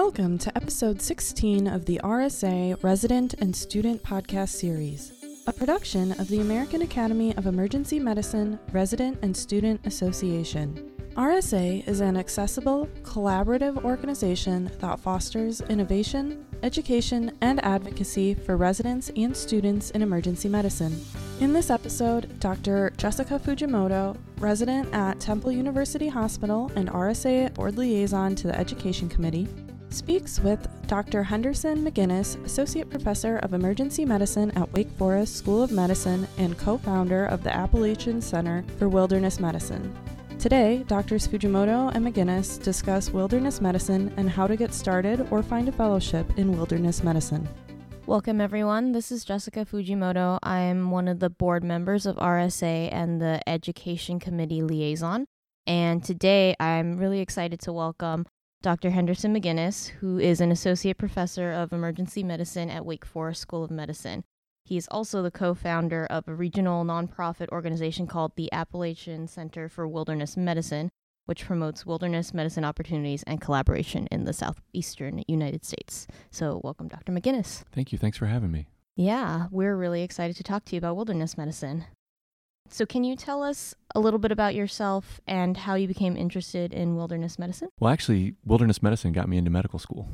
[0.00, 5.12] Welcome to episode 16 of the RSA Resident and Student Podcast Series,
[5.48, 10.92] a production of the American Academy of Emergency Medicine Resident and Student Association.
[11.16, 19.36] RSA is an accessible, collaborative organization that fosters innovation, education, and advocacy for residents and
[19.36, 20.96] students in emergency medicine.
[21.40, 22.92] In this episode, Dr.
[22.98, 29.48] Jessica Fujimoto, resident at Temple University Hospital and RSA board liaison to the Education Committee,
[29.90, 31.22] speaks with Dr.
[31.22, 36.78] Henderson McGinnis, Associate Professor of Emergency Medicine at Wake Forest School of Medicine and co
[36.78, 39.94] founder of the Appalachian Center for Wilderness Medicine.
[40.38, 41.26] Today, Drs.
[41.26, 46.26] Fujimoto and McGinnis discuss wilderness medicine and how to get started or find a fellowship
[46.38, 47.48] in wilderness medicine.
[48.06, 48.92] Welcome, everyone.
[48.92, 50.38] This is Jessica Fujimoto.
[50.42, 55.26] I'm one of the board members of RSA and the Education Committee liaison.
[55.66, 58.24] And today I'm really excited to welcome
[58.60, 58.90] Dr.
[58.90, 63.70] Henderson McGinnis, who is an associate professor of emergency medicine at Wake Forest School of
[63.70, 64.24] Medicine.
[64.64, 69.68] He is also the co founder of a regional nonprofit organization called the Appalachian Center
[69.68, 70.90] for Wilderness Medicine,
[71.26, 76.08] which promotes wilderness medicine opportunities and collaboration in the southeastern United States.
[76.32, 77.12] So, welcome, Dr.
[77.12, 77.62] McGinnis.
[77.70, 77.98] Thank you.
[77.98, 78.66] Thanks for having me.
[78.96, 81.84] Yeah, we're really excited to talk to you about wilderness medicine.
[82.70, 86.72] So, can you tell us a little bit about yourself and how you became interested
[86.72, 87.68] in wilderness medicine?
[87.80, 90.08] Well, actually, wilderness medicine got me into medical school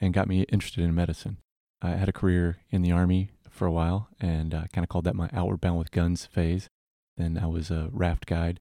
[0.00, 1.38] and got me interested in medicine.
[1.80, 5.04] I had a career in the Army for a while and uh, kind of called
[5.04, 6.68] that my outward bound with guns phase.
[7.16, 8.58] Then I was a raft guide,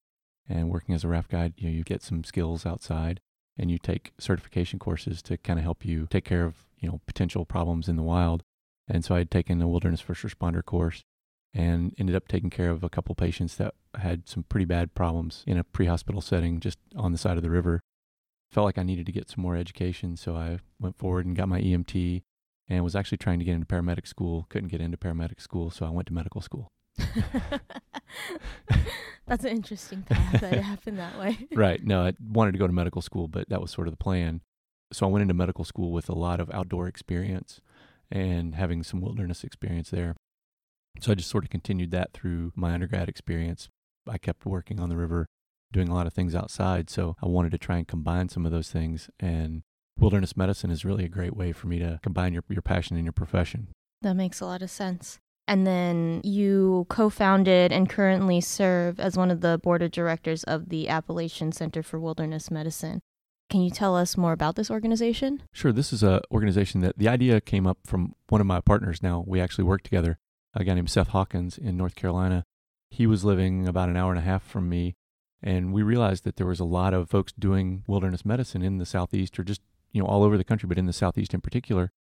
[0.48, 3.22] and working as a raft guide, you know, you get some skills outside,
[3.58, 7.02] and you take certification courses to kind of help you take care of you know
[7.08, 8.44] potential problems in the wild.
[8.88, 11.04] And so I had taken a wilderness first responder course,
[11.54, 15.44] and ended up taking care of a couple patients that had some pretty bad problems
[15.46, 17.82] in a pre-hospital setting just on the side of the river.
[18.52, 21.50] Felt like I needed to get some more education, so I went forward and got
[21.50, 22.24] my EMT
[22.68, 24.46] and was actually trying to get into paramedic school.
[24.50, 26.68] Couldn't get into paramedic school, so I went to medical school.
[29.28, 31.48] That's an interesting path that it happened that way.
[31.56, 31.84] right.
[31.84, 34.42] No, I wanted to go to medical school, but that was sort of the plan.
[34.92, 37.62] So I went into medical school with a lot of outdoor experience
[38.12, 40.16] and having some wilderness experience there.
[41.00, 43.70] So I just sort of continued that through my undergrad experience.
[44.08, 45.28] I kept working on the river,
[45.72, 46.90] doing a lot of things outside.
[46.90, 49.64] So I wanted to try and combine some of those things and
[50.00, 53.06] wilderness medicine is really a great way for me to combine your, your passion and
[53.06, 53.68] your profession.
[54.02, 55.20] That makes a lot of sense.
[55.48, 60.44] And then you co founded and currently serve as one of the board of directors
[60.46, 63.02] of the Appalachian Center for Wilderness Medicine.
[63.50, 65.44] Can you tell us more about this organization?
[65.52, 65.74] Sure.
[65.74, 69.26] This is an organization that the idea came up from one of my partners now.
[69.28, 70.20] We actually work together,
[70.54, 72.44] a guy named Seth Hawkins in North Carolina.
[72.90, 74.96] He was living about an hour and a half from me,
[75.42, 78.86] and we realized that there was a lot of folks doing wilderness medicine in the
[78.86, 81.92] Southeast or just you know, all over the country, but in the Southeast in particular.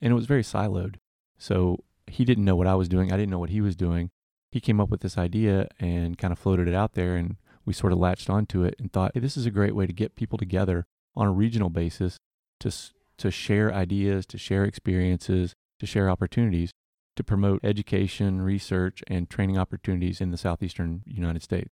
[0.00, 0.96] And it was very siloed.
[1.38, 3.12] So he didn't know what I was doing.
[3.12, 4.10] I didn't know what he was doing.
[4.50, 7.16] He came up with this idea and kind of floated it out there.
[7.16, 9.86] And we sort of latched onto it and thought, hey, this is a great way
[9.86, 10.86] to get people together
[11.16, 12.18] on a regional basis
[12.60, 12.72] to,
[13.18, 16.70] to share ideas, to share experiences, to share opportunities,
[17.18, 21.68] to promote education, research, and training opportunities in the Southeastern United States.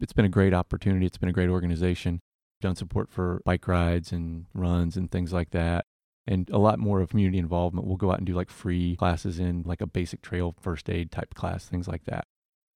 [0.00, 1.06] It's been a great opportunity.
[1.06, 2.20] It's been a great organization
[2.60, 5.86] done support for bike rides and runs and things like that.
[6.26, 7.86] And a lot more of community involvement.
[7.86, 11.10] We'll go out and do like free classes in like a basic trail first aid
[11.10, 12.24] type class, things like that.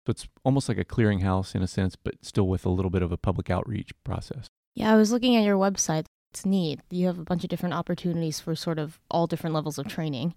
[0.07, 3.03] So it's almost like a clearinghouse in a sense, but still with a little bit
[3.03, 4.47] of a public outreach process.
[4.73, 6.05] Yeah, I was looking at your website.
[6.31, 6.79] It's neat.
[6.89, 10.33] You have a bunch of different opportunities for sort of all different levels of training.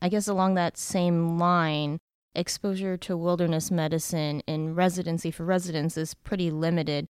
[0.00, 1.98] I guess along that same line,
[2.34, 7.06] exposure to wilderness medicine in residency for residents is pretty limited.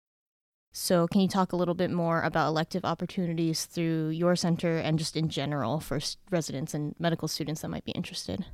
[0.76, 4.98] So, can you talk a little bit more about elective opportunities through your center and
[4.98, 6.00] just in general for
[6.32, 8.46] residents and medical students that might be interested?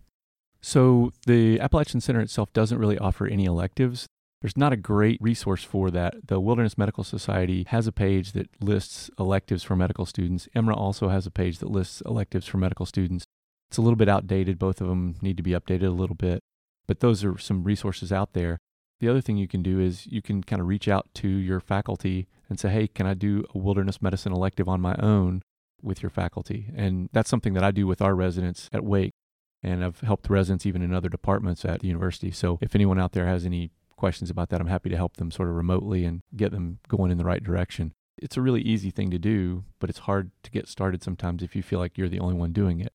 [0.61, 4.05] So, the Appalachian Center itself doesn't really offer any electives.
[4.41, 6.27] There's not a great resource for that.
[6.27, 10.49] The Wilderness Medical Society has a page that lists electives for medical students.
[10.55, 13.25] EMRA also has a page that lists electives for medical students.
[13.69, 14.57] It's a little bit outdated.
[14.57, 16.41] Both of them need to be updated a little bit,
[16.87, 18.57] but those are some resources out there.
[18.99, 21.59] The other thing you can do is you can kind of reach out to your
[21.59, 25.41] faculty and say, hey, can I do a wilderness medicine elective on my own
[25.81, 26.71] with your faculty?
[26.75, 29.13] And that's something that I do with our residents at Wake.
[29.61, 32.31] And I've helped residents even in other departments at the university.
[32.31, 35.31] So if anyone out there has any questions about that, I'm happy to help them
[35.31, 37.93] sort of remotely and get them going in the right direction.
[38.17, 41.55] It's a really easy thing to do, but it's hard to get started sometimes if
[41.55, 42.91] you feel like you're the only one doing it.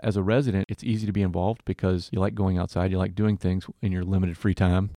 [0.00, 3.14] As a resident, it's easy to be involved because you like going outside, you like
[3.14, 4.90] doing things in your limited free time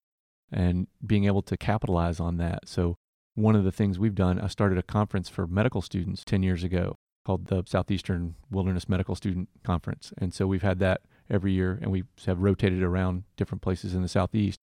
[0.52, 2.68] and being able to capitalize on that.
[2.68, 2.96] So,
[3.36, 6.64] one of the things we've done, I started a conference for medical students 10 years
[6.64, 6.96] ago.
[7.26, 10.12] called the Southeastern Wilderness Medical Student Conference.
[10.18, 14.02] And so we've had that every year and we have rotated around different places in
[14.02, 14.58] the Southeast.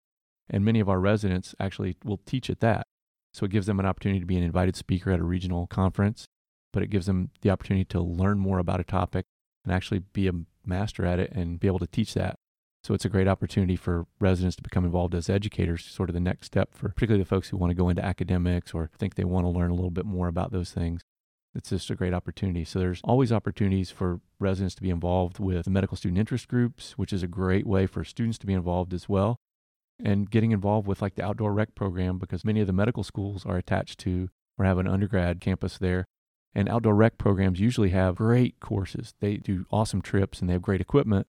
[0.50, 2.86] And many of our residents actually will teach at that.
[3.32, 6.26] So it gives them an opportunity to be an invited speaker at a regional conference,
[6.72, 9.26] but it gives them the opportunity to learn more about a topic
[9.66, 10.32] and actually be a
[10.64, 12.36] master at it and be able to teach that.
[12.84, 16.20] So it's a great opportunity for residents to become involved as educators, sort of the
[16.20, 19.24] next step for particularly the folks who want to go into academics or think they
[19.24, 21.02] want to learn a little bit more about those things.
[21.52, 22.64] It's just a great opportunity.
[22.64, 26.92] So there's always opportunities for residents to be involved with the medical student interest groups,
[26.92, 29.36] which is a great way for students to be involved as well.
[29.98, 33.44] And getting involved with like the outdoor rec program because many of the medical schools
[33.46, 34.28] are attached to
[34.58, 36.04] or have an undergrad campus there.
[36.56, 39.12] And outdoor rec programs usually have great courses.
[39.20, 41.26] They do awesome trips and they have great equipment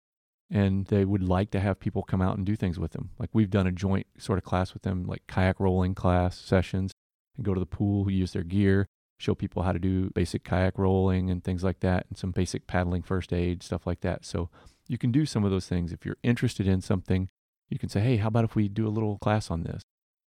[0.49, 3.09] and they would like to have people come out and do things with them.
[3.19, 6.93] Like we've done a joint sort of class with them, like kayak rolling class sessions,
[7.35, 8.87] and go to the pool, use their gear,
[9.19, 12.65] show people how to do basic kayak rolling and things like that, and some basic
[12.65, 14.23] paddling first aid, stuff like that.
[14.23, 14.49] So
[14.87, 15.91] you can do some of those things.
[15.91, 17.27] If you're interested in something,
[17.67, 19.81] you can say, hey, how about if we do a little class on this?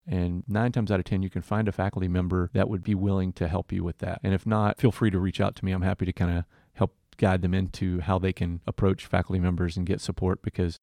[0.10, 2.96] And nine times out of 10, you can find a faculty member that would be
[2.96, 4.20] willing to help you with that.
[4.24, 5.72] And if not, feel free to reach out to me.
[5.72, 9.78] I'm happy to kind of help guide them into how they can approach faculty members
[9.78, 10.80] and get support because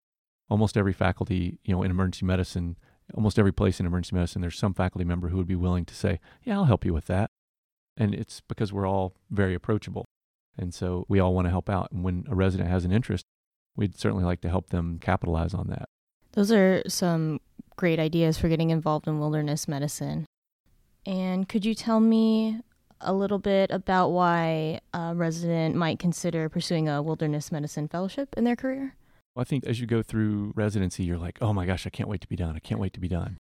[0.48, 2.76] almost every faculty, you know, in emergency medicine,
[3.14, 5.94] almost every place in emergency medicine, there's some faculty member who would be willing to
[5.94, 7.30] say, Yeah, I'll help you with that.
[7.96, 10.04] And it's because we're all very approachable.
[10.56, 11.90] And so we all want to help out.
[11.90, 13.24] And when a resident has an interest,
[13.74, 15.88] we'd certainly like to help them capitalize on that.
[16.36, 17.40] Those are some
[17.76, 20.26] great ideas for getting involved in wilderness medicine.
[21.06, 22.60] And could you tell me
[23.00, 28.44] a little bit about why a resident might consider pursuing a wilderness medicine fellowship in
[28.44, 28.96] their career?
[29.34, 32.20] I think as you go through residency, you're like, oh my gosh, I can't wait
[32.20, 32.54] to be done.
[32.54, 33.38] I can't wait to be done.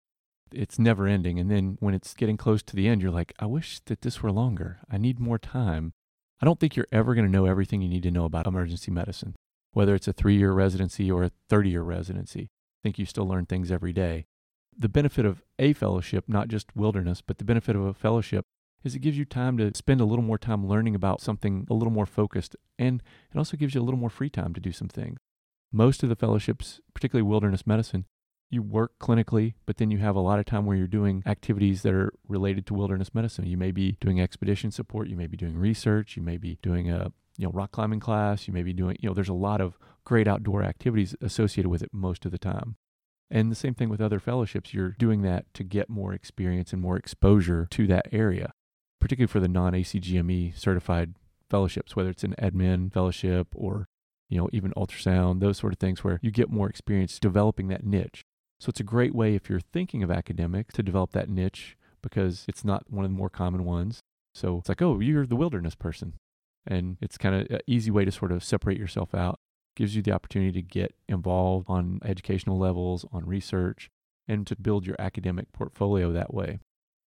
[0.50, 1.38] It's never ending.
[1.38, 4.22] And then when it's getting close to the end, you're like, I wish that this
[4.22, 4.78] were longer.
[4.90, 5.92] I need more time.
[6.40, 8.90] I don't think you're ever going to know everything you need to know about emergency
[8.90, 9.36] medicine,
[9.72, 12.48] whether it's a three year residency or a 30 year residency.
[12.86, 14.26] Think you still learn things every day.
[14.78, 18.44] The benefit of a fellowship, not just wilderness, but the benefit of a fellowship
[18.84, 21.74] is it gives you time to spend a little more time learning about something a
[21.74, 22.54] little more focused.
[22.78, 23.02] And
[23.34, 25.18] it also gives you a little more free time to do some things.
[25.72, 28.04] Most of the fellowships, particularly wilderness medicine,
[28.50, 31.82] you work clinically, but then you have a lot of time where you're doing activities
[31.82, 33.46] that are related to wilderness medicine.
[33.46, 36.88] You may be doing expedition support, you may be doing research, you may be doing
[36.88, 39.60] a you know rock climbing class, you may be doing you know there's a lot
[39.60, 42.76] of great outdoor activities associated with it most of the time.
[43.30, 46.80] And the same thing with other fellowships, you're doing that to get more experience and
[46.80, 48.52] more exposure to that area
[49.06, 51.14] particularly for the non ACGME certified
[51.48, 53.86] fellowships, whether it's an admin fellowship or
[54.28, 57.84] you know even ultrasound, those sort of things, where you get more experience developing that
[57.84, 58.24] niche.
[58.58, 62.44] So it's a great way if you're thinking of academics to develop that niche because
[62.48, 64.00] it's not one of the more common ones.
[64.34, 66.14] So it's like, oh, you're the wilderness person.
[66.66, 69.38] And it's kind of an easy way to sort of separate yourself out.
[69.76, 73.90] Gives you the opportunity to get involved on educational levels, on research,
[74.26, 76.58] and to build your academic portfolio that way.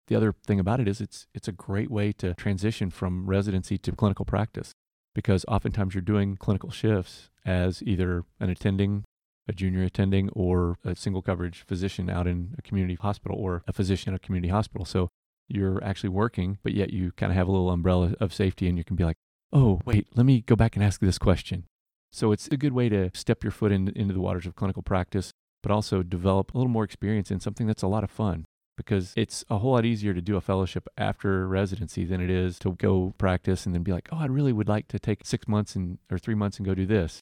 [0.07, 3.77] The other thing about it is it's it's a great way to transition from residency
[3.79, 4.73] to clinical practice
[5.15, 9.05] because oftentimes you're doing clinical shifts as either an attending,
[9.47, 13.73] a junior attending, or a single coverage physician out in a community hospital or a
[13.73, 14.85] physician in a community hospital.
[14.85, 15.09] So
[15.47, 18.77] you're actually working, but yet you kind of have a little umbrella of safety and
[18.77, 19.17] you can be like,
[19.55, 21.63] oh, wait, let me go back and ask this question.
[22.11, 24.83] So it's a good way to step your foot in, into the waters of clinical
[24.83, 25.31] practice,
[25.63, 28.45] but also develop a little more experience in something that's a lot of fun
[28.77, 32.59] because it's a whole lot easier to do a fellowship after residency than it is
[32.59, 35.47] to go practice and then be like, oh, I really would like to take six
[35.47, 37.21] months and or three months and go do this.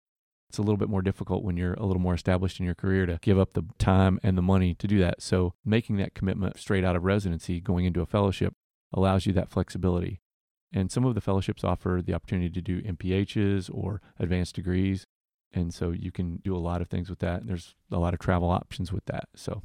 [0.49, 3.05] It's a little bit more difficult when you're a little more established in your career
[3.05, 5.21] to give up the time and the money to do that.
[5.21, 8.53] So making that commitment straight out of residency, going into a fellowship,
[8.91, 10.22] allows you that flexibility.
[10.73, 15.05] And some of the fellowships offer the opportunity to do MPHs or advanced degrees.
[15.53, 17.41] And so you can do a lot of things with that.
[17.41, 19.25] And there's a lot of travel options with that.
[19.35, 19.61] So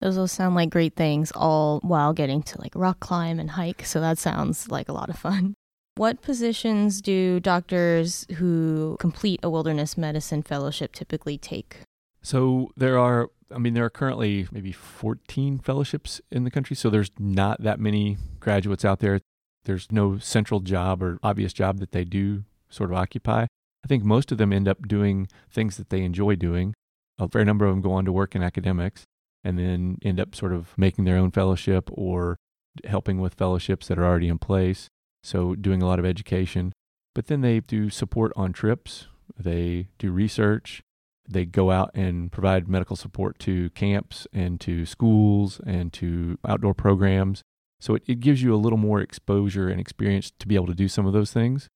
[0.00, 3.84] those all sound like great things, all while getting to like rock climb and hike.
[3.84, 5.54] So that sounds like a lot of fun.
[5.96, 11.82] What positions do doctors who complete a wilderness medicine fellowship typically take?
[12.22, 16.74] So there are, I mean, there are currently maybe 14 fellowships in the country.
[16.74, 19.20] So there's not that many graduates out there.
[19.64, 23.46] There's no central job or obvious job that they do sort of occupy.
[23.84, 26.74] I think most of them end up doing things that they enjoy doing.
[27.18, 29.04] A fair number of them go on to work in academics
[29.42, 32.36] and then end up sort of making their own fellowship or
[32.84, 34.88] helping with fellowships that are already in place.
[35.22, 36.72] So, doing a lot of education.
[37.14, 40.82] But then they do support on trips, they do research,
[41.28, 46.74] they go out and provide medical support to camps and to schools and to outdoor
[46.74, 47.42] programs.
[47.80, 50.74] So, it, it gives you a little more exposure and experience to be able to
[50.74, 51.68] do some of those things.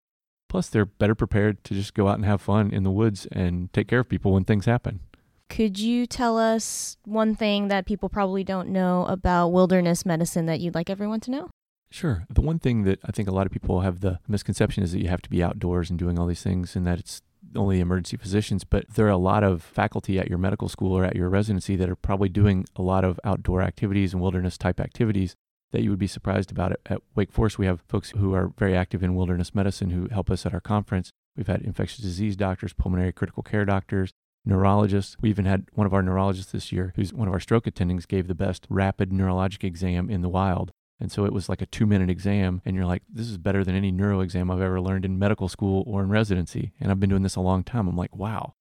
[0.48, 3.72] Plus, they're better prepared to just go out and have fun in the woods and
[3.72, 5.00] take care of people when things happen.
[5.48, 10.60] Could you tell us one thing that people probably don't know about wilderness medicine that
[10.60, 11.50] you'd like everyone to know?
[11.90, 12.24] Sure.
[12.28, 15.00] The one thing that I think a lot of people have the misconception is that
[15.00, 17.22] you have to be outdoors and doing all these things and that it's
[17.54, 21.04] only emergency physicians, but there are a lot of faculty at your medical school or
[21.04, 24.80] at your residency that are probably doing a lot of outdoor activities and wilderness type
[24.80, 25.36] activities
[25.74, 26.70] that you would be surprised about.
[26.70, 30.08] At, at Wake Forest, we have folks who are very active in wilderness medicine who
[30.10, 31.10] help us at our conference.
[31.36, 34.12] We've had infectious disease doctors, pulmonary critical care doctors,
[34.44, 35.16] neurologists.
[35.20, 38.06] We even had one of our neurologists this year, who's one of our stroke attendings,
[38.06, 40.70] gave the best rapid neurologic exam in the wild.
[41.00, 42.62] And so it was like a two minute exam.
[42.64, 45.48] And you're like, this is better than any neuro exam I've ever learned in medical
[45.48, 46.72] school or in residency.
[46.78, 47.88] And I've been doing this a long time.
[47.88, 48.54] I'm like, wow.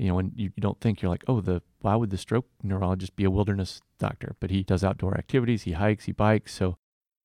[0.00, 2.46] You know, and you, you don't think you're like, oh, the why would the stroke
[2.62, 4.34] neurologist be a wilderness doctor?
[4.40, 6.54] But he does outdoor activities, he hikes, he bikes.
[6.54, 6.78] So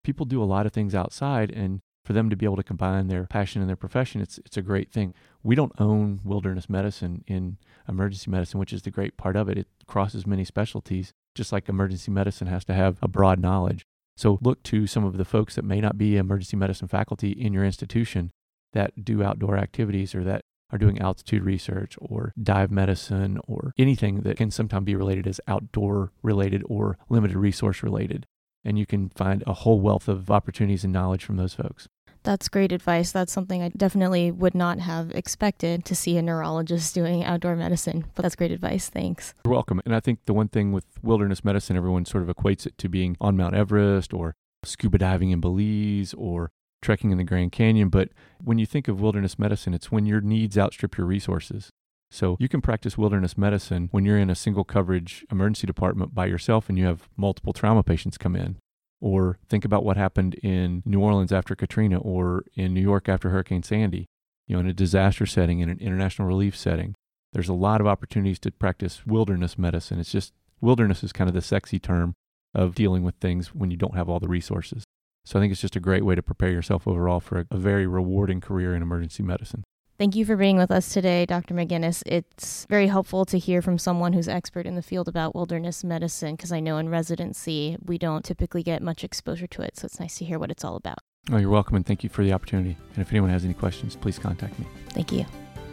[0.04, 1.52] people do a lot of things outside.
[1.52, 4.58] And for them to be able to combine their passion and their profession, it's it's
[4.58, 5.14] a great thing.
[5.42, 9.58] We don't own wilderness medicine in emergency medicine, which is the great part of it.
[9.58, 13.86] It crosses many specialties, just like emergency medicine has to have a broad knowledge.
[14.18, 17.54] So look to some of the folks that may not be emergency medicine faculty in
[17.54, 18.32] your institution
[18.74, 20.44] that do outdoor activities or that
[20.76, 25.42] are doing altitude research or dive medicine or anything that can sometimes be related as
[25.48, 28.26] outdoor related or limited resource related.
[28.64, 31.88] And you can find a whole wealth of opportunities and knowledge from those folks.
[32.24, 33.12] That's great advice.
[33.12, 38.06] That's something I definitely would not have expected to see a neurologist doing outdoor medicine.
[38.16, 38.90] But that's great advice.
[38.90, 39.36] Thanks.
[39.46, 39.80] You're welcome.
[39.86, 42.90] And I think the one thing with wilderness medicine, everyone sort of equates it to
[42.90, 46.50] being on Mount Everest or scuba diving in Belize or
[46.86, 47.90] trekking in the Grand Canyon.
[47.90, 48.10] But
[48.42, 51.70] when you think of wilderness medicine, it's when your needs outstrip your resources.
[52.12, 56.28] So you can practice wilderness medicine when you're in a single coverage emergency department by
[56.28, 58.58] yourself and you have multiple trauma patients come in.
[59.02, 63.30] Or think about what happened in New Orleans after Katrina or in New York after
[63.30, 64.06] Hurricane Sandy,
[64.48, 66.96] you know, in a disaster setting, in an international relief setting.
[67.34, 70.00] There's a lot of opportunities to practice wilderness medicine.
[70.00, 72.14] It's just wilderness is kind of the sexy term
[72.54, 74.85] of dealing with things when you don't have all the resources.
[75.26, 77.58] So I think it's just a great way to prepare yourself overall for a, a
[77.58, 79.64] very rewarding career in emergency medicine.
[79.98, 81.54] Thank you for being with us today, Dr.
[81.54, 82.04] McGinnis.
[82.06, 86.36] It's very helpful to hear from someone who's expert in the field about wilderness medicine
[86.36, 89.78] because I know in residency we don't typically get much exposure to it.
[89.78, 91.00] So it's nice to hear what it's all about.
[91.32, 92.78] Oh, you're welcome, and thank you for the opportunity.
[92.94, 94.68] And if anyone has any questions, please contact me.
[94.90, 95.26] Thank you.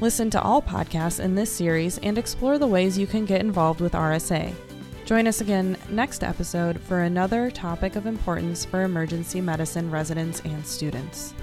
[0.00, 3.80] Listen to all podcasts in this series and explore the ways you can get involved
[3.80, 4.52] with RSA.
[5.04, 10.66] Join us again next episode for another topic of importance for emergency medicine residents and
[10.66, 11.34] students.